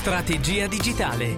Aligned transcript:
Strategia 0.00 0.66
digitale. 0.66 1.36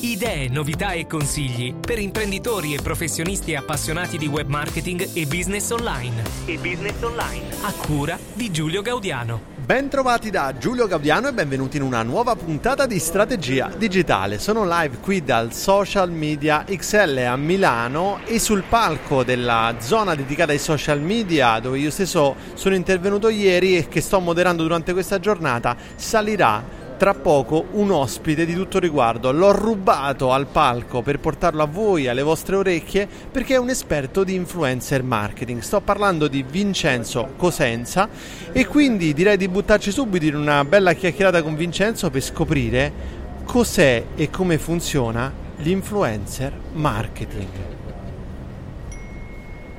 Idee, 0.00 0.50
novità 0.50 0.92
e 0.92 1.06
consigli 1.06 1.74
per 1.74 1.98
imprenditori 1.98 2.74
e 2.74 2.82
professionisti 2.82 3.54
appassionati 3.54 4.18
di 4.18 4.26
web 4.26 4.46
marketing 4.46 5.08
e 5.14 5.24
business 5.24 5.70
online. 5.70 6.22
E 6.44 6.58
business 6.58 7.00
online. 7.00 7.46
A 7.62 7.72
cura 7.72 8.18
di 8.34 8.50
Giulio 8.50 8.82
Gaudiano. 8.82 9.40
Bentrovati 9.56 10.28
da 10.28 10.54
Giulio 10.58 10.86
Gaudiano 10.86 11.28
e 11.28 11.32
benvenuti 11.32 11.78
in 11.78 11.82
una 11.82 12.02
nuova 12.02 12.36
puntata 12.36 12.84
di 12.84 12.98
Strategia 12.98 13.70
Digitale. 13.74 14.38
Sono 14.38 14.66
live 14.68 14.98
qui 14.98 15.24
dal 15.24 15.54
Social 15.54 16.10
Media 16.10 16.64
XL 16.68 17.24
a 17.26 17.36
Milano 17.36 18.20
e 18.26 18.38
sul 18.38 18.64
palco 18.68 19.24
della 19.24 19.76
zona 19.78 20.14
dedicata 20.14 20.52
ai 20.52 20.58
social 20.58 21.00
media 21.00 21.58
dove 21.58 21.78
io 21.78 21.90
stesso 21.90 22.36
sono 22.52 22.74
intervenuto 22.74 23.30
ieri 23.30 23.78
e 23.78 23.88
che 23.88 24.02
sto 24.02 24.20
moderando 24.20 24.62
durante 24.62 24.92
questa 24.92 25.18
giornata 25.18 25.74
salirà 25.96 26.77
tra 26.98 27.14
poco 27.14 27.68
un 27.70 27.92
ospite 27.92 28.44
di 28.44 28.52
tutto 28.52 28.78
riguardo. 28.78 29.32
L'ho 29.32 29.52
rubato 29.52 30.32
al 30.32 30.46
palco 30.46 31.00
per 31.00 31.20
portarlo 31.20 31.62
a 31.62 31.66
voi, 31.66 32.08
alle 32.08 32.22
vostre 32.22 32.56
orecchie, 32.56 33.08
perché 33.30 33.54
è 33.54 33.58
un 33.58 33.70
esperto 33.70 34.24
di 34.24 34.34
influencer 34.34 35.02
marketing. 35.02 35.60
Sto 35.60 35.80
parlando 35.80 36.28
di 36.28 36.42
Vincenzo 36.42 37.30
Cosenza 37.36 38.08
e 38.52 38.66
quindi 38.66 39.14
direi 39.14 39.36
di 39.36 39.48
buttarci 39.48 39.92
subito 39.92 40.26
in 40.26 40.34
una 40.34 40.64
bella 40.64 40.92
chiacchierata 40.92 41.42
con 41.42 41.54
Vincenzo 41.54 42.10
per 42.10 42.20
scoprire 42.20 42.92
cos'è 43.44 44.04
e 44.16 44.28
come 44.28 44.58
funziona 44.58 45.32
l'influencer 45.58 46.52
marketing. 46.72 47.77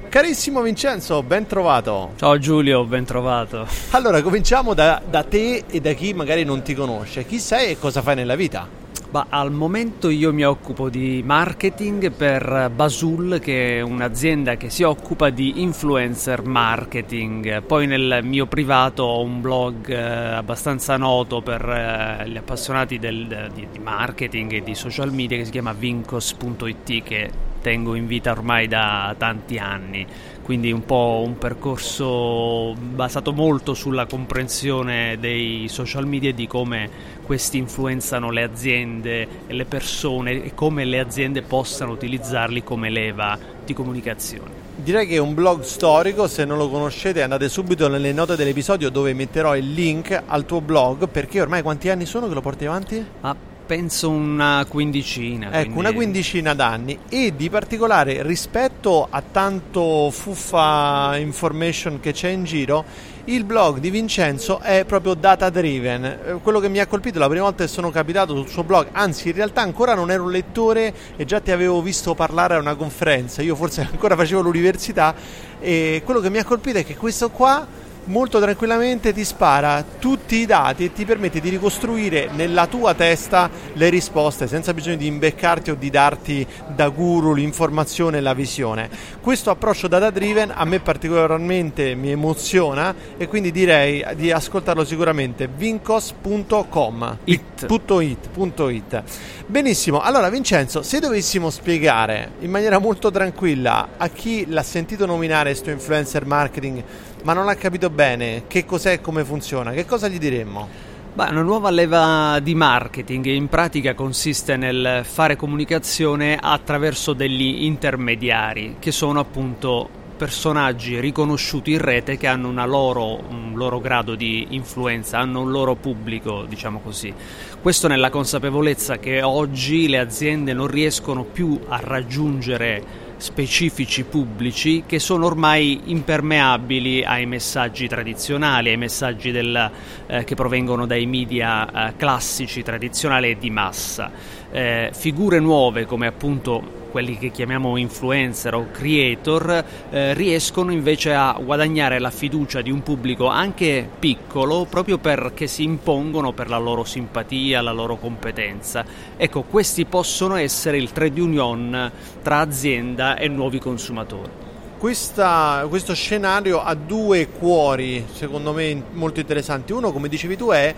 Carissimo 0.10 0.64
Vincenzo, 0.64 1.22
ben 1.22 1.46
trovato. 1.46 2.14
Ciao 2.16 2.40
Giulio, 2.40 2.84
ben 2.84 3.06
trovato. 3.06 3.68
Allora, 3.92 4.24
cominciamo 4.24 4.74
da, 4.74 5.00
da, 5.08 5.24
te 5.24 5.66
e 5.70 5.80
da 5.82 5.94
chi 5.94 6.16
magari 6.16 6.44
non 6.44 6.64
ti 6.64 6.74
conosce. 6.74 7.28
Chi 7.28 7.38
sei 7.38 7.74
e 7.74 7.78
cosa 7.78 8.02
fai 8.02 8.16
nella 8.16 8.36
vita? 8.36 8.68
Bah, 9.12 9.28
al 9.30 9.52
momento 9.52 10.10
io 10.10 10.34
mi 10.34 10.44
occupo 10.44 10.90
di 10.90 11.22
marketing 11.24 12.12
per 12.12 12.72
Basul, 12.74 13.40
che 13.40 13.78
è 13.78 13.82
un'azienda 13.82 14.58
che 14.58 14.72
si 14.72 14.82
occupa 14.82 15.30
di 15.30 15.62
influencer 15.62 16.42
marketing. 16.42 17.62
Poi 17.62 17.86
nel 17.86 18.22
mio 18.23 18.48
privato 18.48 19.04
ho 19.04 19.22
un 19.22 19.42
blog 19.42 19.90
eh, 19.90 19.96
abbastanza 19.96 20.98
noto 20.98 21.42
per 21.42 21.62
eh, 21.70 22.28
gli 22.28 22.38
appassionati 22.38 22.98
del, 22.98 23.52
di, 23.54 23.68
di 23.72 23.78
marketing 23.80 24.54
e 24.54 24.64
di 24.64 24.73
social 24.73 25.14
media 25.14 25.38
che 25.38 25.46
si 25.46 25.52
chiama 25.52 25.73
vincos.it 25.73 27.04
che 27.04 27.48
tengo 27.62 27.96
in 27.96 28.08
vita 28.08 28.32
ormai 28.32 28.68
da 28.68 29.16
tanti 29.18 29.58
anni, 29.58 30.06
quindi 30.44 30.72
un 30.72 30.86
po' 30.86 31.24
un 31.26 31.38
percorso 31.38 32.74
basato 32.74 33.34
molto 33.34 33.74
sulla 33.74 34.06
comprensione 34.06 35.18
dei 35.20 35.68
social 35.70 36.08
media 36.08 36.30
e 36.30 36.34
di 36.34 36.48
come 36.48 36.90
questi 37.24 37.58
influenzano 37.58 38.32
le 38.32 38.44
aziende 38.44 39.28
e 39.48 39.54
le 39.54 39.66
persone 39.66 40.44
e 40.44 40.54
come 40.56 40.86
le 40.86 41.00
aziende 41.00 41.42
possano 41.42 41.92
utilizzarli 41.92 42.64
come 42.64 42.90
leva 42.90 43.38
di 43.64 43.73
comunicazione. 43.73 44.67
Direi 44.76 45.06
che 45.06 45.16
è 45.16 45.20
un 45.20 45.33
blog 45.33 45.62
storico, 45.62 46.28
se 46.28 46.45
non 46.45 46.58
lo 46.58 46.70
conoscete 46.70 47.22
andate 47.22 47.50
subito 47.50 47.88
nelle 47.89 48.14
note 48.14 48.36
dell'episodio 48.36 48.89
dove 48.89 49.14
metterò 49.14 49.56
il 49.56 49.73
link 49.73 50.23
al 50.26 50.45
tuo 50.45 50.62
blog, 50.62 51.10
perché 51.10 51.42
ormai 51.42 51.62
quanti 51.62 51.89
anni 51.89 52.06
sono 52.06 52.28
che 52.28 52.33
lo 52.33 52.42
porti 52.42 52.66
avanti? 52.66 53.06
Ah, 53.22 53.36
penso 53.70 54.10
una 54.10 54.66
quindicina. 54.68 55.50
Ecco, 55.50 55.74
quindi... 55.74 55.78
una 55.78 55.94
quindicina 55.94 56.56
d'anni 56.56 56.98
e 57.08 57.36
di 57.36 57.52
particolare 57.52 58.24
rispetto 58.24 59.08
a 59.08 59.22
tanto 59.22 60.10
fuffa 60.10 61.16
information 61.18 62.00
che 62.00 62.12
c'è 62.12 62.30
in 62.30 62.46
giro, 62.46 62.84
il 63.26 63.44
blog 63.44 63.78
di 63.78 63.92
Vincenzo 63.92 64.60
è 64.60 64.86
proprio 64.86 65.14
data 65.14 65.52
driven. 65.52 66.04
Eh, 66.04 66.34
quello 66.42 66.60
che 66.60 66.68
mi 66.68 66.80
ha 66.80 66.88
colpito 66.88 67.20
la 67.20 67.28
prima 67.28 67.44
volta 67.44 67.64
che 67.64 67.70
sono 67.70 67.92
capitato 67.92 68.34
sul 68.34 68.48
suo 68.48 68.64
blog, 68.64 68.88
anzi 68.92 69.28
in 69.28 69.36
realtà 69.36 69.62
ancora 69.62 69.94
non 69.94 70.10
ero 70.10 70.24
un 70.24 70.32
lettore 70.32 70.92
e 71.16 71.26
già 71.26 71.40
ti 71.40 71.52
avevo 71.52 71.80
visto 71.84 72.16
parlare 72.16 72.56
a 72.56 72.58
una 72.58 72.74
conferenza, 72.74 73.44
io 73.44 73.56
forse 73.56 73.82
ancora 73.92 74.16
facevo 74.16 74.42
l'università 74.42 75.14
e 75.60 76.02
quello 76.04 76.22
che 76.22 76.32
mi 76.32 76.40
ha 76.40 76.44
colpito 76.44 76.80
è 76.80 76.84
che 76.84 76.96
questo 76.96 77.30
qua 77.30 77.68
molto 78.09 78.39
tranquillamente 78.39 79.14
ti 79.14 79.23
spara 79.23 79.83
tutti 79.99 80.37
i 80.37 80.45
dati 80.45 80.86
e 80.86 80.93
ti 80.93 81.05
permette 81.05 81.39
di 81.39 81.49
ricostruire 81.49 82.30
nella 82.33 82.67
tua 82.67 82.93
testa 82.93 83.49
le 83.73 83.89
risposte 83.89 84.47
senza 84.47 84.73
bisogno 84.73 84.97
di 84.97 85.08
imbeccarti 85.08 85.71
o 85.71 85.75
di 85.75 85.89
darti 85.89 86.45
da 86.75 86.89
guru 86.89 87.33
l'informazione 87.33 88.17
e 88.17 88.21
la 88.21 88.33
visione. 88.33 88.89
Questo 89.21 89.52
approccio 89.52 89.87
data 89.87 90.09
driven 90.09 90.52
a 90.53 90.65
me 90.65 90.80
particolarmente 90.80 91.95
mi 91.95 92.11
emoziona 92.11 92.93
e 93.17 93.27
quindi 93.27 93.52
direi 93.52 94.03
di 94.15 94.31
ascoltarlo 94.31 94.83
sicuramente 94.83 95.47
vincos.com 95.47 97.17
it. 97.26 97.65
It, 97.67 98.30
it. 98.70 99.03
Benissimo, 99.45 100.02
allora 100.02 100.30
Vincenzo, 100.30 100.81
se 100.81 100.99
dovessimo 100.99 101.49
spiegare 101.49 102.31
in 102.39 102.49
maniera 102.49 102.80
molto 102.80 103.11
tranquilla 103.11 103.89
a 103.97 104.08
chi 104.09 104.45
l'ha 104.47 104.64
sentito 104.64 105.05
nominare 105.05 105.49
questo 105.49 105.70
influencer 105.70 106.26
marketing 106.26 106.83
ma 107.24 107.34
non 107.34 107.50
ha 107.50 107.56
capito 107.56 107.90
bene 107.90 108.44
che 108.48 108.66
cos'è 108.66 108.94
e 108.94 109.02
come 109.02 109.24
funziona, 109.26 109.72
che 109.72 109.86
cosa 109.86 110.08
gli 110.08 110.18
diremmo? 110.18 110.68
Beh, 111.14 111.30
una 111.32 111.42
nuova 111.42 111.70
leva 111.70 112.40
di 112.42 112.56
marketing 112.56 113.26
in 113.26 113.48
pratica 113.48 113.94
consiste 113.94 114.56
nel 114.56 115.02
fare 115.04 115.36
comunicazione 115.36 116.38
attraverso 116.40 117.14
degli 117.14 117.64
intermediari 117.66 118.76
che 118.80 118.92
sono 118.92 119.20
appunto 119.20 119.90
personaggi 120.20 121.00
riconosciuti 121.00 121.72
in 121.72 121.78
rete 121.78 122.18
che 122.18 122.28
hanno 122.28 122.66
loro, 122.66 123.24
un 123.30 123.54
loro 123.56 123.80
grado 123.80 124.16
di 124.16 124.48
influenza, 124.50 125.18
hanno 125.18 125.42
un 125.42 125.50
loro 125.50 125.76
pubblico, 125.76 126.44
diciamo 126.44 126.80
così. 126.80 127.14
Questo 127.62 127.88
nella 127.88 128.10
consapevolezza 128.10 129.00
che 129.00 129.22
oggi 129.22 129.88
le 129.88 129.98
aziende 129.98 130.54
non 130.54 130.68
riescono 130.68 131.24
più 131.24 131.57
a 131.69 131.80
raggiungere 131.81 133.07
specifici 133.19 134.06
pubblici 134.06 134.84
che 134.88 134.98
sono 134.98 135.25
ormai 135.25 135.81
impermeabili 135.86 137.04
ai 137.04 137.25
messaggi 137.25 137.86
tradizionali, 137.88 138.69
ai 138.69 138.78
messaggi 138.78 139.31
del, 139.31 139.72
eh, 140.07 140.24
che 140.24 140.36
provengono 140.36 140.86
dai 140.86 141.06
media 141.06 141.90
eh, 141.90 141.96
classici, 141.98 142.63
tradizionali 142.63 143.31
e 143.31 143.38
di 143.38 143.50
massa. 143.50 144.10
Eh, 144.51 144.89
figure 144.94 145.39
nuove 145.39 145.86
come 145.86 146.07
appunto 146.07 146.77
quelli 146.89 147.18
che 147.18 147.30
chiamiamo 147.31 147.77
influencer 147.77 148.56
o 148.56 148.68
creator, 148.71 149.63
eh, 149.92 150.13
riescono 150.13 150.71
invece 150.71 151.13
a 151.13 151.39
guadagnare 151.42 152.00
la 152.00 152.10
fiducia 152.10 152.62
di 152.62 152.71
un 152.71 152.81
pubblico 152.83 153.27
anche 153.27 153.88
piccolo 154.00 154.65
proprio 154.69 154.98
perché 154.98 155.48
si 155.48 155.63
impongono 155.63 156.33
per 156.33 156.50
la 156.50 156.57
loro 156.57 156.83
simpatia, 156.83 157.62
la 157.62 157.71
loro 157.71 157.98
competenza. 157.98 158.83
Ecco, 159.15 159.44
questi 159.44 159.86
possono 159.86 160.36
essere 160.36 160.77
il 160.77 160.92
trade 160.92 161.21
union 161.21 161.92
tra 162.21 162.39
azienda 162.39 163.18
e 163.18 163.27
nuovi 163.27 163.59
consumatori. 163.59 164.48
Questa, 164.77 165.65
questo 165.68 165.94
scenario 165.94 166.62
ha 166.63 166.74
due 166.74 167.27
cuori, 167.27 168.06
secondo 168.13 168.54
me, 168.54 168.81
molto 168.94 169.19
interessanti. 169.19 169.74
Uno, 169.74 169.92
come 169.92 170.07
dicevi 170.07 170.38
tu, 170.38 170.51
è 170.51 170.74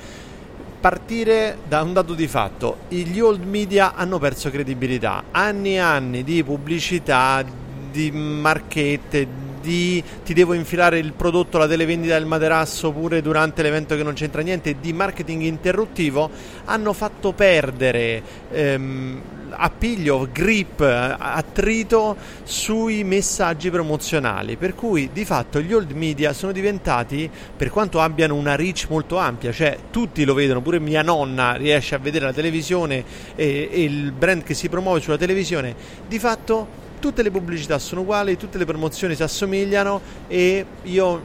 partire 0.81 1.59
da 1.67 1.83
un 1.83 1.93
dato 1.93 2.15
di 2.15 2.27
fatto, 2.27 2.79
gli 2.87 3.19
old 3.19 3.43
media 3.43 3.93
hanno 3.93 4.17
perso 4.17 4.49
credibilità, 4.49 5.25
anni 5.29 5.75
e 5.75 5.77
anni 5.77 6.23
di 6.23 6.43
pubblicità, 6.43 7.45
di 7.91 8.09
marchette, 8.11 9.27
di 9.61 10.03
ti 10.23 10.33
devo 10.33 10.53
infilare 10.53 10.99
il 10.99 11.13
prodotto, 11.13 11.57
la 11.57 11.67
televendita 11.67 12.15
del 12.15 12.25
materasso 12.25 12.91
pure 12.91 13.21
durante 13.21 13.61
l'evento 13.61 13.95
che 13.95 14.03
non 14.03 14.13
c'entra 14.13 14.41
niente, 14.41 14.79
di 14.79 14.93
marketing 14.93 15.43
interruttivo 15.43 16.29
hanno 16.65 16.93
fatto 16.93 17.31
perdere 17.33 18.21
ehm, 18.51 19.21
appiglio, 19.51 20.27
grip, 20.31 20.81
attrito 20.81 22.15
sui 22.43 23.03
messaggi 23.03 23.69
promozionali, 23.69 24.55
per 24.55 24.75
cui 24.75 25.09
di 25.11 25.25
fatto 25.25 25.61
gli 25.61 25.73
old 25.73 25.91
media 25.91 26.33
sono 26.33 26.51
diventati, 26.51 27.29
per 27.55 27.69
quanto 27.69 27.99
abbiano 27.99 28.35
una 28.35 28.55
reach 28.55 28.87
molto 28.89 29.17
ampia, 29.17 29.51
cioè 29.51 29.77
tutti 29.91 30.23
lo 30.23 30.33
vedono, 30.33 30.61
pure 30.61 30.79
mia 30.79 31.01
nonna 31.01 31.53
riesce 31.53 31.95
a 31.95 31.99
vedere 31.99 32.25
la 32.25 32.33
televisione 32.33 33.03
e, 33.35 33.69
e 33.71 33.83
il 33.83 34.11
brand 34.11 34.43
che 34.43 34.53
si 34.53 34.69
promuove 34.69 34.99
sulla 34.99 35.17
televisione, 35.17 35.75
di 36.07 36.19
fatto 36.19 36.80
tutte 37.01 37.23
le 37.23 37.31
pubblicità 37.31 37.79
sono 37.79 38.01
uguali, 38.01 38.37
tutte 38.37 38.57
le 38.57 38.63
promozioni 38.63 39.15
si 39.15 39.23
assomigliano 39.23 39.99
e 40.27 40.65
io 40.83 41.23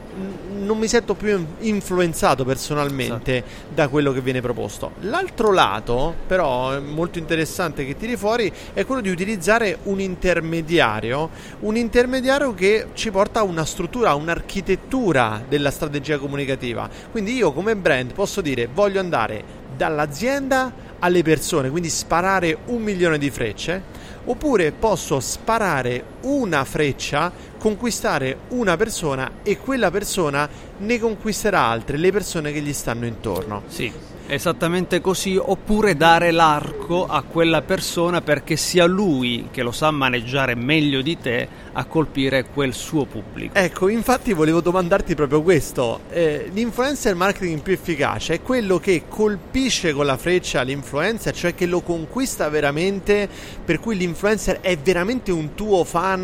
non 0.57 0.77
mi 0.77 0.87
sento 0.87 1.13
più 1.13 1.45
influenzato 1.59 2.43
personalmente 2.43 3.37
esatto. 3.37 3.73
da 3.73 3.87
quello 3.87 4.11
che 4.11 4.19
viene 4.19 4.41
proposto. 4.41 4.93
L'altro 5.01 5.53
lato, 5.53 6.15
però, 6.25 6.81
molto 6.81 7.19
interessante 7.19 7.85
che 7.85 7.95
tiri 7.95 8.17
fuori 8.17 8.51
è 8.73 8.85
quello 8.85 9.01
di 9.01 9.09
utilizzare 9.09 9.77
un 9.83 10.01
intermediario, 10.01 11.29
un 11.61 11.77
intermediario 11.77 12.53
che 12.53 12.87
ci 12.93 13.11
porta 13.11 13.41
a 13.41 13.43
una 13.43 13.63
struttura, 13.63 14.09
a 14.09 14.15
un'architettura 14.15 15.43
della 15.47 15.69
strategia 15.69 16.17
comunicativa. 16.17 16.89
Quindi 17.11 17.35
io 17.35 17.53
come 17.53 17.75
brand 17.75 18.13
posso 18.13 18.41
dire 18.41 18.67
voglio 18.73 18.99
andare 18.99 19.43
dall'azienda 19.77 20.73
alle 20.99 21.21
persone, 21.21 21.69
quindi 21.69 21.89
sparare 21.89 22.57
un 22.65 22.81
milione 22.81 23.19
di 23.19 23.29
frecce 23.29 23.96
oppure 24.27 24.71
posso 24.71 25.19
sparare 25.19 26.03
una 26.27 26.65
freccia, 26.65 27.31
conquistare 27.57 28.37
una 28.49 28.75
persona 28.75 29.31
e 29.43 29.57
quella 29.57 29.89
persona 29.91 30.47
ne 30.79 30.99
conquisterà 30.99 31.61
altre, 31.61 31.97
le 31.97 32.11
persone 32.11 32.51
che 32.51 32.61
gli 32.61 32.73
stanno 32.73 33.05
intorno. 33.05 33.63
Sì. 33.67 33.91
Esattamente 34.29 34.99
così, 34.99 35.37
oppure 35.41 35.95
dare 35.95 36.31
l'arco 36.31 37.07
a 37.07 37.21
quella 37.21 37.61
persona 37.61 38.19
perché 38.19 38.57
sia 38.57 38.85
lui 38.85 39.47
che 39.51 39.63
lo 39.63 39.71
sa 39.71 39.89
maneggiare 39.89 40.53
meglio 40.53 41.01
di 41.01 41.17
te 41.17 41.47
a 41.71 41.85
colpire 41.85 42.47
quel 42.53 42.73
suo 42.73 43.05
pubblico. 43.05 43.57
Ecco, 43.57 43.87
infatti 43.87 44.33
volevo 44.33 44.59
domandarti 44.59 45.15
proprio 45.15 45.41
questo. 45.41 46.01
Eh, 46.09 46.49
l'influencer 46.51 47.15
marketing 47.15 47.61
più 47.61 47.71
efficace 47.71 48.33
è 48.33 48.41
quello 48.41 48.79
che 48.79 49.03
colpisce 49.07 49.93
con 49.93 50.05
la 50.05 50.17
freccia 50.17 50.61
l'influencer, 50.61 51.33
cioè 51.33 51.55
che 51.55 51.65
lo 51.65 51.79
conquista 51.79 52.49
veramente, 52.49 53.29
per 53.63 53.79
cui 53.79 53.95
l'influencer 53.95 54.59
è 54.59 54.77
veramente 54.77 55.31
un 55.31 55.53
tuo 55.53 55.85
fan 55.85 56.16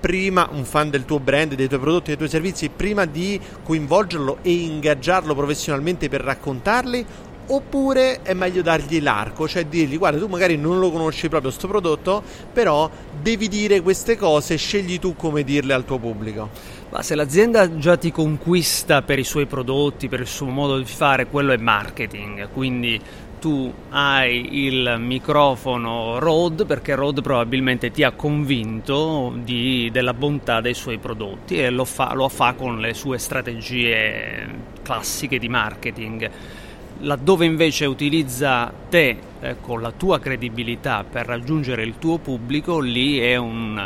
prima 0.00 0.48
un 0.52 0.64
fan 0.64 0.90
del 0.90 1.04
tuo 1.04 1.20
brand, 1.20 1.54
dei 1.54 1.68
tuoi 1.68 1.80
prodotti, 1.80 2.06
dei 2.08 2.16
tuoi 2.16 2.28
servizi, 2.28 2.68
prima 2.68 3.04
di 3.04 3.40
coinvolgerlo 3.62 4.38
e 4.42 4.52
ingaggiarlo 4.52 5.34
professionalmente 5.34 6.08
per 6.08 6.20
raccontarli 6.20 7.06
oppure 7.46 8.22
è 8.22 8.32
meglio 8.32 8.62
dargli 8.62 9.02
l'arco, 9.02 9.46
cioè 9.46 9.66
dirgli 9.66 9.98
guarda 9.98 10.18
tu 10.18 10.26
magari 10.28 10.56
non 10.56 10.78
lo 10.78 10.90
conosci 10.90 11.28
proprio 11.28 11.50
questo 11.50 11.68
prodotto, 11.68 12.22
però 12.52 12.90
devi 13.20 13.48
dire 13.48 13.80
queste 13.80 14.16
cose, 14.16 14.56
scegli 14.56 14.98
tu 14.98 15.14
come 15.14 15.42
dirle 15.42 15.74
al 15.74 15.84
tuo 15.84 15.98
pubblico. 15.98 16.48
Ma 16.90 17.02
se 17.02 17.14
l'azienda 17.14 17.76
già 17.76 17.96
ti 17.96 18.12
conquista 18.12 19.02
per 19.02 19.18
i 19.18 19.24
suoi 19.24 19.46
prodotti, 19.46 20.08
per 20.08 20.20
il 20.20 20.26
suo 20.26 20.46
modo 20.46 20.78
di 20.78 20.84
fare, 20.84 21.26
quello 21.26 21.52
è 21.52 21.56
marketing, 21.56 22.48
quindi 22.52 23.00
tu 23.44 23.70
hai 23.90 24.64
il 24.64 24.96
microfono 24.98 26.18
Rode 26.18 26.64
perché 26.64 26.94
Rode 26.94 27.20
probabilmente 27.20 27.90
ti 27.90 28.02
ha 28.02 28.12
convinto 28.12 29.34
di, 29.36 29.90
della 29.92 30.14
bontà 30.14 30.62
dei 30.62 30.72
suoi 30.72 30.96
prodotti 30.96 31.58
e 31.58 31.68
lo 31.68 31.84
fa, 31.84 32.14
lo 32.14 32.30
fa 32.30 32.54
con 32.54 32.80
le 32.80 32.94
sue 32.94 33.18
strategie 33.18 34.48
classiche 34.82 35.38
di 35.38 35.50
marketing. 35.50 36.30
Laddove 37.00 37.44
invece 37.44 37.84
utilizza 37.84 38.72
te 38.88 39.18
eh, 39.40 39.56
con 39.60 39.82
la 39.82 39.90
tua 39.90 40.18
credibilità 40.20 41.04
per 41.04 41.26
raggiungere 41.26 41.82
il 41.82 41.98
tuo 41.98 42.16
pubblico, 42.16 42.80
lì 42.80 43.18
è 43.18 43.36
un, 43.36 43.78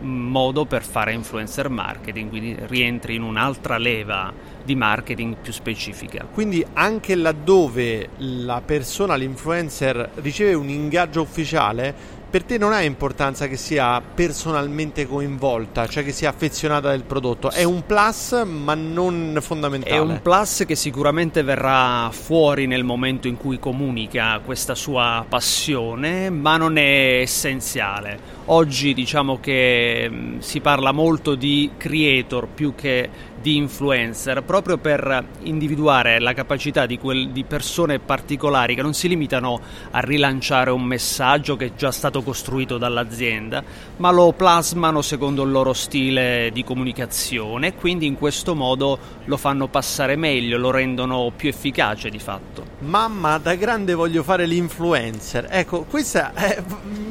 modo 0.00 0.64
per 0.64 0.82
fare 0.82 1.12
influencer 1.12 1.68
marketing, 1.68 2.28
quindi 2.28 2.56
rientri 2.66 3.14
in 3.14 3.22
un'altra 3.22 3.78
leva 3.78 4.32
di 4.64 4.74
marketing 4.74 5.36
più 5.40 5.52
specifica. 5.52 6.26
Quindi 6.30 6.64
anche 6.72 7.14
laddove 7.14 8.08
la 8.18 8.62
persona, 8.64 9.14
l'influencer, 9.14 10.10
riceve 10.16 10.54
un 10.54 10.68
ingaggio 10.68 11.20
ufficiale, 11.20 12.22
per 12.34 12.42
te 12.42 12.58
non 12.58 12.72
ha 12.72 12.82
importanza 12.82 13.46
che 13.46 13.56
sia 13.56 14.02
personalmente 14.02 15.06
coinvolta, 15.06 15.86
cioè 15.86 16.02
che 16.02 16.10
sia 16.10 16.30
affezionata 16.30 16.90
del 16.90 17.04
prodotto. 17.04 17.52
È 17.52 17.62
un 17.62 17.86
plus, 17.86 18.42
ma 18.44 18.74
non 18.74 19.38
fondamentale. 19.40 19.94
È 19.94 20.00
un 20.00 20.18
plus 20.20 20.64
che 20.66 20.74
sicuramente 20.74 21.44
verrà 21.44 22.10
fuori 22.10 22.66
nel 22.66 22.82
momento 22.82 23.28
in 23.28 23.36
cui 23.36 23.60
comunica 23.60 24.40
questa 24.44 24.74
sua 24.74 25.24
passione, 25.28 26.28
ma 26.28 26.56
non 26.56 26.76
è 26.76 27.20
essenziale. 27.20 28.18
Oggi 28.46 28.94
diciamo 28.94 29.38
che 29.38 30.08
mm, 30.10 30.38
si 30.40 30.58
parla 30.58 30.90
molto 30.90 31.36
di 31.36 31.70
creator 31.76 32.48
più 32.48 32.74
che 32.74 33.08
di 33.44 33.56
influencer 33.56 34.42
proprio 34.42 34.78
per 34.78 35.22
individuare 35.42 36.18
la 36.18 36.32
capacità 36.32 36.86
di, 36.86 36.98
quel, 36.98 37.28
di, 37.28 37.44
persone 37.44 37.98
particolari 37.98 38.74
che 38.74 38.80
non 38.80 38.94
si 38.94 39.06
limitano 39.06 39.60
a 39.90 40.00
rilanciare 40.00 40.70
un 40.70 40.82
messaggio 40.82 41.54
che 41.54 41.66
è 41.66 41.74
già 41.74 41.92
stato 41.92 42.22
costruito 42.22 42.78
dall'azienda, 42.78 43.62
ma 43.98 44.10
lo 44.10 44.32
plasmano 44.32 45.02
secondo 45.02 45.42
il 45.42 45.50
loro 45.50 45.74
stile 45.74 46.48
di 46.54 46.64
comunicazione 46.64 47.66
e 47.66 47.74
quindi 47.74 48.06
in 48.06 48.16
questo 48.16 48.54
modo 48.54 48.98
lo 49.26 49.36
fanno 49.36 49.68
passare 49.68 50.16
meglio, 50.16 50.56
lo 50.56 50.70
rendono 50.70 51.30
più 51.36 51.50
efficace 51.50 52.08
di 52.08 52.18
fatto. 52.18 52.64
Mamma, 52.78 53.36
da 53.36 53.56
grande 53.56 53.92
voglio 53.92 54.22
fare 54.22 54.46
l'influencer. 54.46 55.48
Ecco, 55.50 55.82
questa 55.82 56.32
è, 56.32 56.62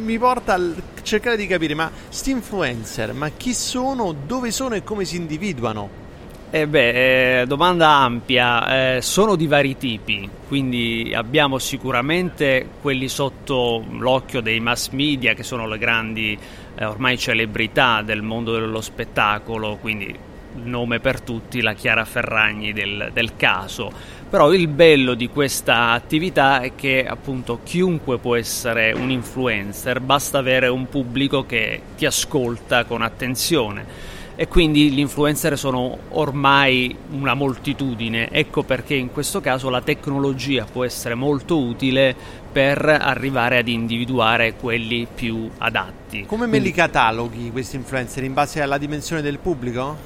mi 0.02 0.18
porta 0.18 0.56
a 0.56 0.62
cercare 1.04 1.38
di 1.38 1.46
capire, 1.46 1.76
ma 1.76 1.92
sti 2.10 2.32
influencer, 2.32 3.14
ma 3.14 3.30
chi 3.30 3.54
sono, 3.54 4.16
dove 4.26 4.50
sono 4.50 4.74
e 4.74 4.84
come 4.84 5.06
si 5.06 5.18
individuano? 5.18 6.03
Eh 6.56 6.68
beh, 6.68 7.42
eh, 7.42 7.46
domanda 7.48 7.90
ampia, 7.90 8.98
eh, 8.98 9.02
sono 9.02 9.36
di 9.36 9.48
vari 9.48 9.76
tipi, 9.76 10.30
quindi 10.48 11.12
abbiamo 11.12 11.58
sicuramente 11.58 12.68
quelli 12.80 13.08
sotto 13.08 13.84
l'occhio 13.90 14.40
dei 14.40 14.60
mass 14.60 14.90
media 14.90 15.34
che 15.34 15.42
sono 15.42 15.66
le 15.66 15.80
grandi 15.80 16.38
eh, 16.76 16.86
ormai 16.86 17.18
celebrità 17.18 18.04
del 18.04 18.22
mondo 18.22 18.52
dello 18.52 18.82
spettacolo, 18.82 19.80
quindi 19.82 20.16
nome 20.62 21.00
per 21.00 21.22
tutti 21.22 21.60
la 21.60 21.74
Chiara 21.74 22.06
Ferragni 22.06 22.72
del, 22.72 23.10
del 23.12 23.36
caso. 23.36 23.92
Però 24.30 24.54
il 24.54 24.68
bello 24.68 25.16
di 25.16 25.30
questa 25.30 25.90
attività 25.90 26.62
è 26.62 26.76
che 26.76 27.04
appunto 27.04 27.62
chiunque 27.64 28.20
può 28.20 28.36
essere 28.36 28.92
un 28.92 29.10
influencer, 29.10 30.00
basta 30.02 30.38
avere 30.38 30.68
un 30.68 30.88
pubblico 30.88 31.48
che 31.48 31.82
ti 31.98 32.06
ascolta 32.06 32.84
con 32.84 33.02
attenzione 33.02 34.13
e 34.36 34.48
quindi 34.48 34.92
gli 34.92 35.00
influencer 35.00 35.58
sono 35.58 35.98
ormai 36.10 36.96
una 37.12 37.34
moltitudine. 37.34 38.30
Ecco 38.32 38.64
perché 38.64 38.96
in 38.96 39.12
questo 39.12 39.42
caso 39.42 39.70
la 39.70 39.82
tecnologia 39.82 40.66
può 40.72 40.84
essere 40.84 41.16
molto 41.16 41.60
utile 41.60 42.16
per 42.52 42.86
arrivare 42.86 43.58
ad 43.58 43.68
individuare 43.68 44.56
quelli 44.56 45.08
più 45.14 45.50
adatti. 45.58 46.26
Come 46.26 46.48
me 46.48 46.60
li 46.60 46.72
cataloghi 46.72 47.52
questi 47.52 47.76
influencer 47.76 48.24
in 48.24 48.34
base 48.34 48.62
alla 48.62 48.78
dimensione 48.78 49.22
del 49.22 49.40
pubblico? 49.40 49.98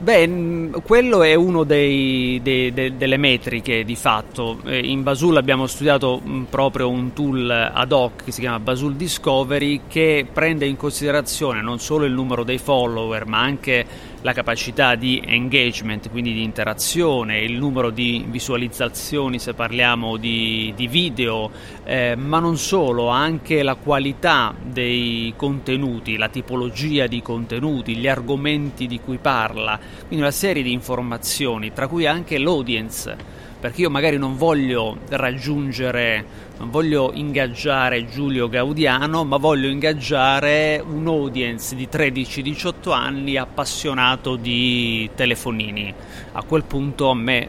Beh, 0.00 0.70
quello 0.84 1.24
è 1.24 1.34
uno 1.34 1.64
dei, 1.64 2.38
dei, 2.40 2.72
de, 2.72 2.96
delle 2.96 3.16
metriche 3.16 3.84
di 3.84 3.96
fatto. 3.96 4.60
Eh, 4.64 4.78
in 4.78 5.02
Basul 5.02 5.36
abbiamo 5.36 5.66
studiato 5.66 6.22
proprio 6.48 6.88
un 6.88 7.12
tool 7.12 7.50
ad 7.50 7.90
hoc 7.90 8.22
che 8.24 8.30
si 8.30 8.40
chiama 8.40 8.60
Basul 8.60 8.94
Discovery 8.94 9.80
che 9.88 10.24
prende 10.32 10.66
in 10.66 10.76
considerazione 10.76 11.62
non 11.62 11.80
solo 11.80 12.04
il 12.04 12.12
numero 12.12 12.44
dei 12.44 12.58
follower 12.58 13.26
ma 13.26 13.40
anche 13.40 13.86
la 14.22 14.32
capacità 14.32 14.94
di 14.94 15.22
engagement, 15.24 16.10
quindi 16.10 16.32
di 16.32 16.42
interazione, 16.42 17.40
il 17.40 17.56
numero 17.56 17.90
di 17.90 18.24
visualizzazioni 18.28 19.38
se 19.38 19.54
parliamo 19.54 20.16
di, 20.16 20.72
di 20.74 20.88
video, 20.88 21.50
eh, 21.84 22.16
ma 22.16 22.38
non 22.38 22.56
solo, 22.56 23.08
anche 23.08 23.62
la 23.62 23.76
qualità 23.76 24.54
dei 24.60 25.32
contenuti, 25.36 26.16
la 26.16 26.28
tipologia 26.28 27.06
di 27.06 27.22
contenuti, 27.22 27.96
gli 27.96 28.08
argomenti 28.08 28.86
di 28.86 29.00
cui 29.00 29.18
parla, 29.18 29.78
quindi 30.06 30.24
una 30.24 30.30
serie 30.30 30.62
di 30.62 30.72
informazioni, 30.72 31.72
tra 31.72 31.86
cui 31.86 32.06
anche 32.06 32.38
l'audience 32.38 33.37
perché 33.60 33.82
io 33.82 33.90
magari 33.90 34.18
non 34.18 34.36
voglio 34.36 34.98
raggiungere, 35.08 36.24
non 36.58 36.70
voglio 36.70 37.10
ingaggiare 37.12 38.06
Giulio 38.06 38.48
Gaudiano, 38.48 39.24
ma 39.24 39.36
voglio 39.36 39.68
ingaggiare 39.68 40.82
un 40.86 41.06
audience 41.08 41.74
di 41.74 41.88
13-18 41.90 42.92
anni 42.92 43.36
appassionato 43.36 44.36
di 44.36 45.10
telefonini. 45.14 45.92
A 46.32 46.42
quel 46.42 46.64
punto 46.64 47.10
a 47.10 47.14
me 47.14 47.48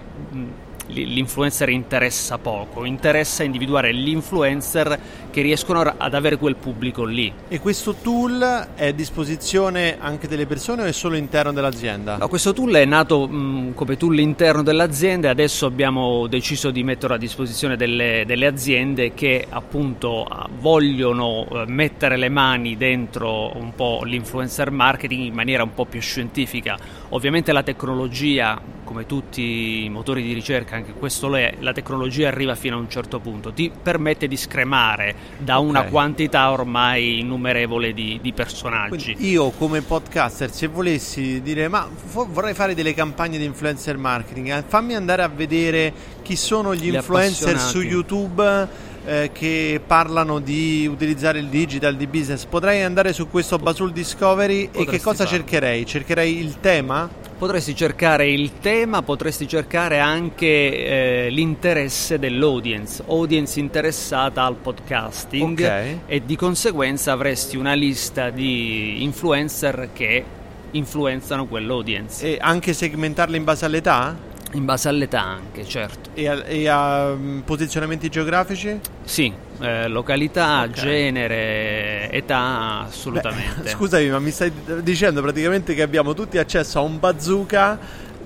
l'influencer 0.89 1.69
interessa 1.69 2.37
poco, 2.37 2.85
interessa 2.85 3.43
individuare 3.43 3.93
gli 3.93 4.09
influencer 4.09 4.99
che 5.29 5.41
riescono 5.41 5.81
ad 5.81 6.13
avere 6.13 6.37
quel 6.37 6.55
pubblico 6.55 7.03
lì. 7.03 7.31
E 7.47 7.59
questo 7.59 7.95
tool 8.01 8.67
è 8.75 8.87
a 8.87 8.91
disposizione 8.91 9.97
anche 9.99 10.27
delle 10.27 10.45
persone 10.45 10.83
o 10.83 10.85
è 10.85 10.91
solo 10.91 11.15
all'interno 11.15 11.51
dell'azienda? 11.51 12.17
No, 12.17 12.27
questo 12.27 12.53
tool 12.53 12.73
è 12.73 12.85
nato 12.85 13.27
mh, 13.27 13.73
come 13.75 13.97
tool 13.97 14.13
all'interno 14.13 14.63
dell'azienda 14.63 15.27
e 15.27 15.31
adesso 15.31 15.65
abbiamo 15.65 16.27
deciso 16.27 16.71
di 16.71 16.83
metterlo 16.83 17.15
a 17.15 17.19
disposizione 17.19 17.77
delle, 17.77 18.23
delle 18.25 18.47
aziende 18.47 19.13
che 19.13 19.45
appunto 19.47 20.27
vogliono 20.59 21.47
eh, 21.51 21.63
mettere 21.67 22.17
le 22.17 22.29
mani 22.29 22.75
dentro 22.75 23.55
un 23.55 23.73
po' 23.75 24.01
l'influencer 24.03 24.71
marketing 24.71 25.25
in 25.25 25.33
maniera 25.33 25.63
un 25.63 25.73
po' 25.73 25.85
più 25.85 26.01
scientifica. 26.01 26.77
Ovviamente 27.09 27.51
la 27.51 27.63
tecnologia 27.63 28.59
come 28.89 29.05
tutti 29.05 29.83
i 29.85 29.89
motori 29.89 30.23
di 30.23 30.33
ricerca, 30.33 30.75
anche 30.79 30.93
questo 30.93 31.33
è, 31.35 31.55
la 31.59 31.73
tecnologia 31.73 32.27
arriva 32.27 32.55
fino 32.55 32.75
a 32.75 32.79
un 32.79 32.89
certo 32.89 33.19
punto, 33.19 33.53
ti 33.53 33.71
permette 33.71 34.27
di 34.27 34.37
scremare 34.37 35.15
da 35.37 35.57
okay. 35.59 35.69
una 35.69 35.83
quantità 35.83 36.51
ormai 36.51 37.19
innumerevole 37.19 37.93
di, 37.93 38.19
di 38.21 38.33
personaggi. 38.33 39.13
Quindi 39.13 39.29
io 39.29 39.51
come 39.51 39.81
podcaster, 39.81 40.51
se 40.51 40.67
volessi 40.67 41.41
dire 41.41 41.67
ma 41.67 41.87
vorrei 42.11 42.53
fare 42.53 42.73
delle 42.73 42.93
campagne 42.93 43.37
di 43.37 43.45
influencer 43.45 43.97
marketing, 43.97 44.49
eh, 44.49 44.63
fammi 44.65 44.95
andare 44.95 45.21
a 45.21 45.27
vedere 45.27 45.93
chi 46.21 46.35
sono 46.35 46.75
gli, 46.75 46.91
gli 46.91 46.95
influencer 46.95 47.59
su 47.59 47.81
YouTube 47.81 48.87
eh, 49.09 49.31
che 49.33 49.81
parlano 49.85 50.37
di 50.39 50.85
utilizzare 50.85 51.39
il 51.39 51.47
digital, 51.47 51.95
di 51.95 52.05
business, 52.05 52.45
potrei 52.45 52.83
andare 52.83 53.11
su 53.11 53.27
questo 53.27 53.57
Basul 53.57 53.91
Discovery 53.91 54.67
Potresti 54.67 54.87
e 54.87 54.97
che 54.97 55.01
cosa 55.01 55.23
farlo. 55.23 55.31
cercherei? 55.39 55.85
Cercherei 55.85 56.37
il 56.37 56.59
tema? 56.59 57.09
Potresti 57.39 57.73
cercare 57.73 58.29
il 58.29 58.59
tema, 58.59 59.01
potresti 59.01 59.47
cercare 59.47 59.99
anche 59.99 60.45
eh, 60.45 61.27
l'interesse 61.31 62.19
dell'audience, 62.19 63.01
audience 63.07 63.59
interessata 63.59 64.43
al 64.43 64.55
podcasting 64.55 65.57
okay. 65.57 66.01
e 66.05 66.23
di 66.23 66.35
conseguenza 66.35 67.13
avresti 67.13 67.57
una 67.57 67.73
lista 67.73 68.29
di 68.29 69.01
influencer 69.03 69.89
che 69.93 70.23
influenzano 70.71 71.47
quell'audience. 71.47 72.25
E 72.25 72.37
anche 72.39 72.73
segmentarla 72.73 73.37
in 73.37 73.43
base 73.43 73.65
all'età? 73.65 74.28
In 74.53 74.65
base 74.65 74.89
all'età 74.89 75.21
anche, 75.21 75.63
certo. 75.65 76.09
E 76.15 76.27
a, 76.27 76.43
e 76.45 76.67
a 76.67 77.11
um, 77.11 77.43
posizionamenti 77.45 78.09
geografici? 78.09 78.79
Sì, 79.03 79.31
eh, 79.59 79.87
località, 79.87 80.63
okay. 80.63 80.71
genere, 80.71 82.11
età, 82.11 82.85
assolutamente. 82.87 83.61
Beh, 83.61 83.69
scusami, 83.77 84.09
ma 84.09 84.19
mi 84.19 84.31
stai 84.31 84.51
dicendo 84.81 85.21
praticamente 85.21 85.75
che 85.75 85.83
abbiamo 85.83 86.13
tutti 86.15 86.37
accesso 86.39 86.79
a 86.79 86.81
un 86.81 86.97
bazooka 86.97 87.77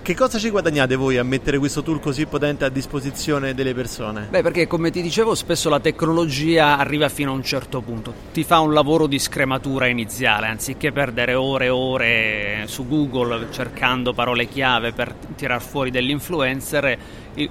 che 0.04 0.16
cosa 0.16 0.38
ci 0.38 0.50
guadagnate 0.50 0.98
voi 0.98 1.18
a 1.18 1.24
mettere 1.24 1.58
questo 1.58 1.82
tool 1.82 2.02
così 2.02 2.26
potente 2.26 2.66
a 2.66 2.70
disposizione 2.70 3.54
delle 3.54 3.74
persone? 3.74 4.28
Beh, 4.30 4.42
perché 4.42 4.68
come 4.68 4.92
ti 4.92 5.02
dicevo, 5.02 5.34
spesso 5.34 5.70
la 5.70 5.80
tecnologia 5.80 6.78
arriva 6.78 7.08
fino 7.08 7.32
a 7.32 7.36
un 7.36 7.42
certo 7.42 7.80
punto. 7.80 8.14
Ti 8.34 8.44
fa 8.44 8.60
un 8.60 8.74
lavoro 8.74 9.08
di 9.08 9.18
scrematura 9.18 9.88
iniziale, 9.88 10.48
anziché 10.48 10.92
perdere 10.92 11.36
ore 11.36 11.66
e 11.66 11.70
ore 11.70 12.64
su 12.66 12.86
Google 12.86 13.48
cercando 13.52 14.12
parole 14.12 14.48
chiave 14.48 14.92
per 14.92 15.16
tirar 15.38 15.62
fuori 15.62 15.90
dell'influencer, 15.90 16.98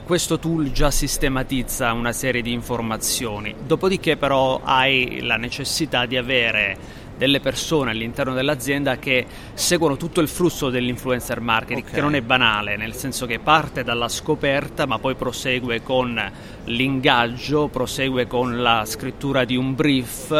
questo 0.04 0.38
tool 0.38 0.72
già 0.72 0.90
sistematizza 0.90 1.90
una 1.92 2.12
serie 2.12 2.42
di 2.42 2.52
informazioni. 2.52 3.54
Dopodiché 3.66 4.18
però 4.18 4.60
hai 4.62 5.20
la 5.22 5.36
necessità 5.36 6.04
di 6.04 6.18
avere 6.18 7.00
delle 7.16 7.40
persone 7.40 7.90
all'interno 7.90 8.34
dell'azienda 8.34 8.96
che 8.96 9.26
seguono 9.54 9.96
tutto 9.96 10.20
il 10.20 10.28
flusso 10.28 10.70
dell'influencer 10.70 11.40
marketing, 11.40 11.82
okay. 11.82 11.94
che 11.94 12.00
non 12.00 12.14
è 12.14 12.20
banale, 12.20 12.76
nel 12.76 12.94
senso 12.94 13.26
che 13.26 13.38
parte 13.38 13.84
dalla 13.84 14.08
scoperta 14.08 14.86
ma 14.86 14.98
poi 14.98 15.14
prosegue 15.14 15.82
con 15.82 16.20
l'ingaggio, 16.64 17.68
prosegue 17.68 18.26
con 18.26 18.60
la 18.60 18.84
scrittura 18.84 19.44
di 19.44 19.56
un 19.56 19.74
brief, 19.74 20.30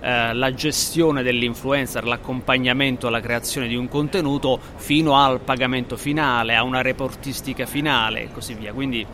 eh, 0.00 0.34
la 0.34 0.52
gestione 0.54 1.22
dell'influencer, 1.22 2.04
l'accompagnamento 2.04 3.06
alla 3.06 3.20
creazione 3.20 3.68
di 3.68 3.76
un 3.76 3.88
contenuto 3.88 4.58
fino 4.76 5.16
al 5.16 5.40
pagamento 5.40 5.96
finale, 5.96 6.56
a 6.56 6.62
una 6.62 6.82
reportistica 6.82 7.66
finale 7.66 8.22
e 8.22 8.32
così 8.32 8.54
via. 8.54 8.72
Quindi 8.72 9.06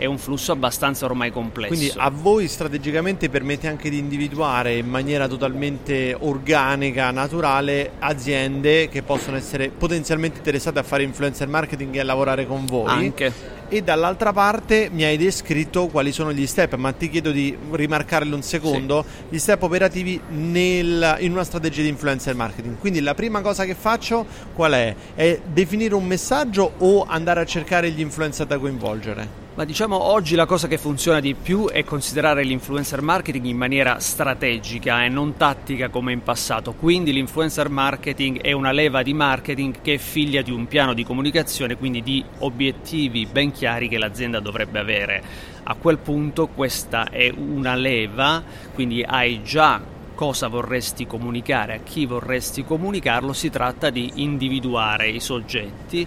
è 0.00 0.06
un 0.06 0.16
flusso 0.16 0.52
abbastanza 0.52 1.04
ormai 1.04 1.30
complesso. 1.30 1.74
Quindi 1.74 1.92
a 1.94 2.08
voi 2.08 2.48
strategicamente 2.48 3.28
permette 3.28 3.68
anche 3.68 3.90
di 3.90 3.98
individuare 3.98 4.78
in 4.78 4.88
maniera 4.88 5.28
totalmente 5.28 6.16
organica, 6.18 7.10
naturale, 7.10 7.92
aziende 7.98 8.88
che 8.88 9.02
possono 9.02 9.36
essere 9.36 9.68
potenzialmente 9.68 10.38
interessate 10.38 10.78
a 10.78 10.82
fare 10.82 11.02
influencer 11.02 11.48
marketing 11.48 11.96
e 11.96 12.00
a 12.00 12.04
lavorare 12.04 12.46
con 12.46 12.64
voi. 12.64 12.88
Anche 12.88 13.58
e 13.68 13.82
dall'altra 13.82 14.32
parte 14.32 14.88
mi 14.90 15.04
hai 15.04 15.16
descritto 15.18 15.86
quali 15.86 16.12
sono 16.12 16.32
gli 16.32 16.46
step, 16.46 16.74
ma 16.74 16.90
ti 16.92 17.08
chiedo 17.08 17.30
di 17.30 17.56
rimarcarli 17.70 18.32
un 18.32 18.42
secondo, 18.42 19.04
sì. 19.06 19.34
gli 19.34 19.38
step 19.38 19.62
operativi 19.62 20.18
nel, 20.30 21.18
in 21.20 21.30
una 21.30 21.44
strategia 21.44 21.82
di 21.82 21.88
influencer 21.88 22.34
marketing. 22.34 22.78
Quindi 22.78 23.00
la 23.00 23.14
prima 23.14 23.42
cosa 23.42 23.66
che 23.66 23.74
faccio 23.74 24.26
qual 24.54 24.72
è? 24.72 24.94
È 25.14 25.40
definire 25.44 25.94
un 25.94 26.06
messaggio 26.06 26.72
o 26.78 27.04
andare 27.06 27.40
a 27.40 27.44
cercare 27.44 27.90
gli 27.90 28.00
influencer 28.00 28.46
da 28.46 28.58
coinvolgere? 28.58 29.39
Ma 29.52 29.64
diciamo 29.64 30.00
oggi 30.00 30.36
la 30.36 30.46
cosa 30.46 30.68
che 30.68 30.78
funziona 30.78 31.18
di 31.18 31.34
più 31.34 31.68
è 31.68 31.82
considerare 31.82 32.44
l'influencer 32.44 33.02
marketing 33.02 33.46
in 33.46 33.56
maniera 33.56 33.98
strategica 33.98 35.04
e 35.04 35.08
non 35.08 35.36
tattica 35.36 35.88
come 35.88 36.12
in 36.12 36.22
passato. 36.22 36.72
Quindi 36.72 37.12
l'influencer 37.12 37.68
marketing 37.68 38.40
è 38.40 38.52
una 38.52 38.70
leva 38.70 39.02
di 39.02 39.12
marketing 39.12 39.80
che 39.82 39.94
è 39.94 39.98
figlia 39.98 40.40
di 40.40 40.52
un 40.52 40.68
piano 40.68 40.94
di 40.94 41.04
comunicazione, 41.04 41.76
quindi 41.76 42.00
di 42.00 42.24
obiettivi 42.38 43.26
ben 43.26 43.50
chiari 43.50 43.88
che 43.88 43.98
l'azienda 43.98 44.38
dovrebbe 44.38 44.78
avere. 44.78 45.22
A 45.64 45.74
quel 45.74 45.98
punto 45.98 46.46
questa 46.46 47.10
è 47.10 47.28
una 47.36 47.74
leva, 47.74 48.42
quindi 48.72 49.02
hai 49.02 49.42
già 49.42 49.82
cosa 50.14 50.46
vorresti 50.46 51.06
comunicare, 51.06 51.74
a 51.74 51.80
chi 51.82 52.06
vorresti 52.06 52.64
comunicarlo, 52.64 53.32
si 53.32 53.50
tratta 53.50 53.90
di 53.90 54.12
individuare 54.16 55.08
i 55.08 55.18
soggetti 55.18 56.06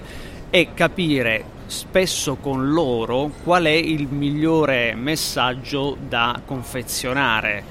e 0.55 0.75
capire 0.75 1.45
spesso 1.65 2.36
con 2.36 2.69
loro 2.74 3.31
qual 3.43 3.63
è 3.63 3.69
il 3.69 4.07
migliore 4.07 4.93
messaggio 4.93 5.98
da 6.00 6.39
confezionare. 6.45 7.63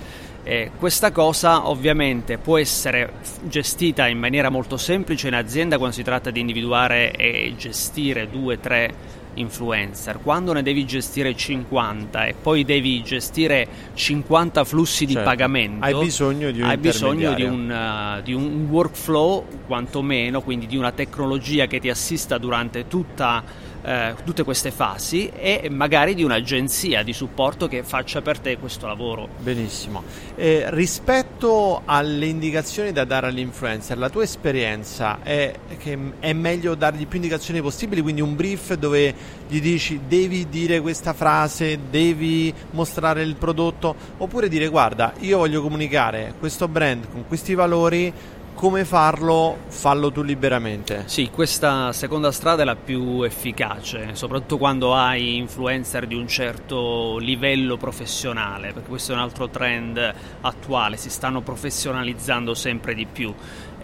Eh, 0.42 0.72
questa 0.76 1.12
cosa 1.12 1.68
ovviamente 1.68 2.38
può 2.38 2.58
essere 2.58 3.12
gestita 3.42 4.08
in 4.08 4.18
maniera 4.18 4.50
molto 4.50 4.76
semplice 4.76 5.28
in 5.28 5.34
azienda 5.34 5.76
quando 5.76 5.94
si 5.94 6.02
tratta 6.02 6.32
di 6.32 6.40
individuare 6.40 7.12
e 7.12 7.54
gestire 7.56 8.28
due, 8.28 8.58
tre 8.58 8.92
influencer, 9.34 10.18
quando 10.22 10.52
ne 10.52 10.62
devi 10.62 10.84
gestire 10.84 11.34
50 11.34 12.26
e 12.26 12.34
poi 12.40 12.64
devi 12.64 13.02
gestire 13.02 13.66
50 13.94 14.64
flussi 14.64 15.06
certo. 15.06 15.18
di 15.18 15.24
pagamento, 15.24 15.84
hai 15.84 15.94
bisogno 15.94 16.50
di 16.50 16.60
un, 16.60 16.68
hai 16.68 16.76
bisogno 16.76 17.34
di 17.34 17.42
un, 17.42 18.16
uh, 18.18 18.22
di 18.22 18.32
un 18.32 18.66
workflow 18.68 19.46
quantomeno, 19.66 20.42
quindi 20.42 20.66
di 20.66 20.76
una 20.76 20.92
tecnologia 20.92 21.66
che 21.66 21.80
ti 21.80 21.88
assista 21.88 22.38
durante 22.38 22.88
tutta 22.88 23.70
eh, 23.82 24.14
tutte 24.24 24.44
queste 24.44 24.70
fasi 24.70 25.28
e 25.28 25.68
magari 25.70 26.14
di 26.14 26.22
un'agenzia 26.22 27.02
di 27.02 27.12
supporto 27.12 27.66
che 27.68 27.82
faccia 27.82 28.22
per 28.22 28.38
te 28.38 28.58
questo 28.58 28.86
lavoro. 28.86 29.28
Benissimo. 29.38 30.02
Eh, 30.34 30.64
rispetto 30.68 31.82
alle 31.84 32.26
indicazioni 32.26 32.92
da 32.92 33.04
dare 33.04 33.28
all'influencer, 33.28 33.98
la 33.98 34.08
tua 34.08 34.22
esperienza 34.22 35.18
è 35.22 35.52
che 35.78 35.98
è 36.20 36.32
meglio 36.32 36.74
dargli 36.74 37.06
più 37.06 37.16
indicazioni 37.16 37.60
possibili, 37.60 38.00
quindi 38.00 38.20
un 38.20 38.36
brief 38.36 38.74
dove 38.74 39.14
gli 39.48 39.60
dici 39.60 40.00
devi 40.06 40.48
dire 40.48 40.80
questa 40.80 41.12
frase, 41.12 41.78
devi 41.90 42.52
mostrare 42.70 43.22
il 43.22 43.34
prodotto, 43.36 43.94
oppure 44.18 44.48
dire 44.48 44.68
guarda, 44.68 45.12
io 45.20 45.38
voglio 45.38 45.60
comunicare 45.62 46.34
questo 46.38 46.68
brand 46.68 47.10
con 47.10 47.26
questi 47.26 47.54
valori 47.54 48.12
come 48.54 48.84
farlo, 48.84 49.58
fallo 49.68 50.12
tu 50.12 50.22
liberamente. 50.22 51.04
Sì, 51.06 51.30
questa 51.30 51.92
seconda 51.92 52.30
strada 52.32 52.62
è 52.62 52.64
la 52.64 52.76
più 52.76 53.22
efficace, 53.22 54.10
soprattutto 54.14 54.58
quando 54.58 54.94
hai 54.94 55.36
influencer 55.36 56.06
di 56.06 56.14
un 56.14 56.28
certo 56.28 57.18
livello 57.18 57.76
professionale, 57.76 58.72
perché 58.72 58.88
questo 58.88 59.12
è 59.12 59.14
un 59.14 59.20
altro 59.20 59.48
trend 59.48 60.14
attuale, 60.40 60.96
si 60.96 61.10
stanno 61.10 61.40
professionalizzando 61.40 62.54
sempre 62.54 62.94
di 62.94 63.06
più 63.06 63.34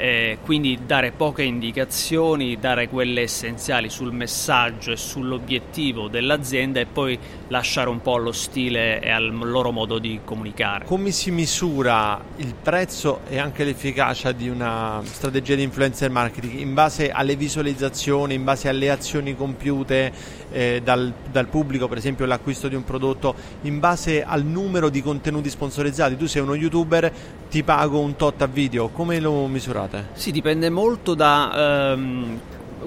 eh, 0.00 0.38
quindi 0.44 0.78
dare 0.86 1.10
poche 1.10 1.42
indicazioni, 1.42 2.56
dare 2.60 2.88
quelle 2.88 3.22
essenziali 3.22 3.90
sul 3.90 4.12
messaggio 4.12 4.92
e 4.92 4.96
sull'obiettivo 4.96 6.06
dell'azienda 6.06 6.78
e 6.78 6.86
poi 6.86 7.18
lasciare 7.48 7.88
un 7.88 8.00
po' 8.00 8.14
allo 8.14 8.30
stile 8.30 9.00
e 9.00 9.10
al 9.10 9.36
loro 9.36 9.72
modo 9.72 9.98
di 9.98 10.20
comunicare. 10.24 10.84
Come 10.84 11.10
si 11.10 11.32
misura 11.32 12.20
il 12.36 12.54
prezzo 12.54 13.22
e 13.28 13.38
anche 13.38 13.64
l'efficacia 13.64 14.30
di 14.30 14.48
una 14.48 15.00
strategia 15.02 15.56
di 15.56 15.64
influencer 15.64 16.10
marketing 16.10 16.60
in 16.60 16.74
base 16.74 17.10
alle 17.10 17.34
visualizzazioni, 17.34 18.34
in 18.34 18.44
base 18.44 18.68
alle 18.68 18.90
azioni 18.90 19.34
compiute 19.34 20.12
eh, 20.52 20.80
dal, 20.82 21.12
dal, 21.28 21.48
pubblico, 21.48 21.88
per 21.88 21.98
esempio 21.98 22.24
l'acquisto 22.24 22.68
di 22.68 22.76
un 22.76 22.84
prodotto, 22.84 23.34
in 23.62 23.80
base 23.80 24.22
al 24.22 24.44
numero 24.44 24.90
di 24.90 25.02
contenuti 25.02 25.50
sponsorizzati? 25.50 26.16
Tu 26.16 26.26
sei 26.26 26.42
uno 26.42 26.54
youtuber, 26.54 27.12
ti 27.48 27.62
pago 27.62 27.98
un 28.00 28.16
tot 28.16 28.42
a 28.42 28.46
video, 28.46 28.88
come 28.88 29.20
lo 29.20 29.46
misurate? 29.46 30.08
Sì, 30.12 30.30
dipende 30.30 30.68
molto 30.70 31.14
da 31.14 31.92
ehm, 31.92 32.40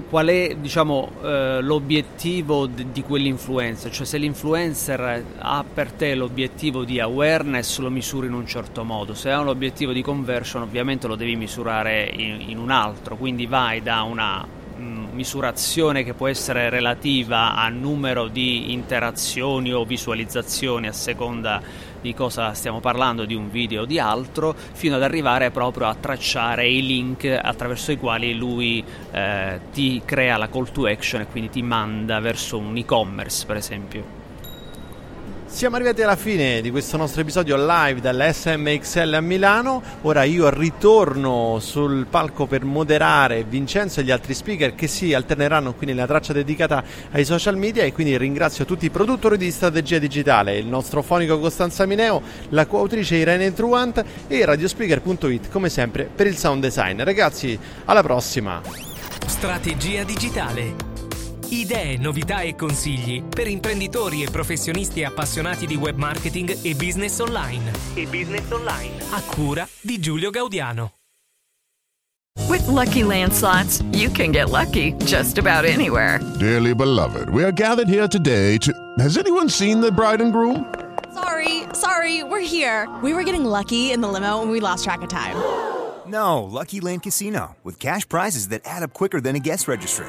qual 0.08 0.28
è 0.28 0.56
diciamo, 0.58 1.10
eh, 1.22 1.60
l'obiettivo 1.60 2.66
di, 2.66 2.92
di 2.92 3.02
quell'influencer, 3.02 3.90
cioè 3.90 4.06
se 4.06 4.18
l'influencer 4.18 5.24
ha 5.38 5.64
per 5.72 5.92
te 5.92 6.14
l'obiettivo 6.14 6.84
di 6.84 7.00
awareness 7.00 7.78
lo 7.78 7.90
misuri 7.90 8.28
in 8.28 8.34
un 8.34 8.46
certo 8.46 8.84
modo, 8.84 9.14
se 9.14 9.30
ha 9.30 9.40
un 9.40 9.48
obiettivo 9.48 9.92
di 9.92 10.02
conversion 10.02 10.62
ovviamente 10.62 11.06
lo 11.06 11.16
devi 11.16 11.36
misurare 11.36 12.04
in, 12.04 12.50
in 12.50 12.58
un 12.58 12.70
altro, 12.70 13.16
quindi 13.16 13.46
vai 13.46 13.82
da 13.82 14.02
una 14.02 14.60
misurazione 15.12 16.02
che 16.04 16.14
può 16.14 16.28
essere 16.28 16.70
relativa 16.70 17.54
a 17.54 17.68
numero 17.68 18.28
di 18.28 18.72
interazioni 18.72 19.72
o 19.72 19.84
visualizzazioni 19.84 20.88
a 20.88 20.92
seconda 20.92 21.62
di 22.00 22.14
cosa 22.14 22.52
stiamo 22.52 22.80
parlando, 22.80 23.24
di 23.24 23.34
un 23.34 23.48
video 23.48 23.82
o 23.82 23.84
di 23.84 23.98
altro, 23.98 24.54
fino 24.54 24.96
ad 24.96 25.02
arrivare 25.02 25.50
proprio 25.50 25.86
a 25.86 25.94
tracciare 25.94 26.68
i 26.68 26.84
link 26.84 27.24
attraverso 27.24 27.92
i 27.92 27.96
quali 27.96 28.34
lui 28.34 28.84
eh, 29.12 29.60
ti 29.72 30.02
crea 30.04 30.36
la 30.36 30.48
call 30.48 30.70
to 30.72 30.86
action 30.86 31.20
e 31.20 31.26
quindi 31.26 31.50
ti 31.50 31.62
manda 31.62 32.18
verso 32.18 32.58
un 32.58 32.76
e-commerce, 32.76 33.46
per 33.46 33.56
esempio. 33.56 34.21
Siamo 35.52 35.76
arrivati 35.76 36.02
alla 36.02 36.16
fine 36.16 36.60
di 36.62 36.70
questo 36.70 36.96
nostro 36.96 37.20
episodio 37.20 37.56
live 37.56 38.00
dall'SMXL 38.00 39.12
a 39.12 39.20
Milano. 39.20 39.82
Ora 40.00 40.24
io 40.24 40.48
ritorno 40.48 41.58
sul 41.60 42.06
palco 42.06 42.46
per 42.46 42.64
moderare 42.64 43.44
Vincenzo 43.44 44.00
e 44.00 44.02
gli 44.02 44.10
altri 44.10 44.34
speaker 44.34 44.74
che 44.74 44.88
si 44.88 45.14
alterneranno 45.14 45.74
qui 45.74 45.86
nella 45.86 46.06
traccia 46.06 46.32
dedicata 46.32 46.82
ai 47.12 47.24
social 47.24 47.56
media 47.58 47.84
e 47.84 47.92
quindi 47.92 48.16
ringrazio 48.16 48.64
tutti 48.64 48.86
i 48.86 48.90
produttori 48.90 49.36
di 49.36 49.50
strategia 49.52 49.98
digitale, 49.98 50.56
il 50.56 50.66
nostro 50.66 51.00
fonico 51.00 51.38
Costanza 51.38 51.86
Mineo, 51.86 52.22
la 52.48 52.66
coautrice 52.66 53.16
Irene 53.16 53.52
Truant 53.52 54.02
e 54.26 54.44
radiospeaker.it 54.44 55.50
come 55.50 55.68
sempre 55.68 56.10
per 56.12 56.26
il 56.26 56.36
sound 56.36 56.62
design. 56.62 57.02
Ragazzi, 57.02 57.56
alla 57.84 58.02
prossima! 58.02 58.60
Strategia 59.26 60.02
digitale 60.02 60.91
Idee, 61.52 61.98
novità 61.98 62.40
e 62.40 62.54
consigli 62.54 63.22
per 63.22 63.46
imprenditori 63.46 64.22
e 64.22 64.30
professionisti 64.30 65.04
appassionati 65.04 65.66
di 65.66 65.76
web 65.76 65.98
marketing 65.98 66.56
e 66.62 66.74
business 66.74 67.18
online. 67.18 67.70
E 67.92 68.06
business 68.06 68.50
online. 68.50 68.94
A 69.10 69.20
cura 69.20 69.68
di 69.82 70.00
Giulio 70.00 70.30
Gaudiano. 70.30 70.92
With 72.48 72.66
lucky 72.68 73.02
landslots, 73.02 73.84
you 73.92 74.10
can 74.10 74.30
get 74.30 74.48
lucky 74.48 74.94
just 75.04 75.36
about 75.36 75.66
anywhere. 75.66 76.20
Dearly 76.38 76.74
beloved, 76.74 77.28
we 77.28 77.44
are 77.44 77.52
gathered 77.52 77.86
here 77.86 78.08
today 78.08 78.56
to. 78.56 78.72
Has 78.98 79.18
anyone 79.18 79.50
seen 79.50 79.82
the 79.82 79.92
bride 79.92 80.22
and 80.22 80.32
groom? 80.32 80.64
Sorry, 81.12 81.64
sorry, 81.74 82.22
we're 82.22 82.40
here. 82.40 82.88
We 83.02 83.12
were 83.12 83.24
getting 83.24 83.44
lucky 83.44 83.92
in 83.92 84.00
the 84.00 84.08
limo 84.08 84.40
and 84.40 84.50
we 84.50 84.58
lost 84.58 84.84
track 84.84 85.02
of 85.02 85.10
time. 85.10 85.36
No, 86.06 86.44
Lucky 86.44 86.80
Land 86.80 87.02
Casino, 87.02 87.56
with 87.62 87.78
cash 87.78 88.08
prizes 88.08 88.48
that 88.48 88.62
add 88.64 88.82
up 88.82 88.94
quicker 88.94 89.20
than 89.20 89.36
a 89.36 89.38
guest 89.38 89.68
registry 89.68 90.08